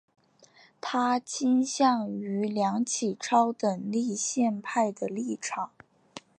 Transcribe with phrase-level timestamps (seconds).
[0.81, 5.69] 他倾向于梁启超等立宪派的立场。